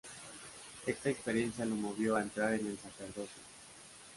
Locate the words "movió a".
1.75-2.23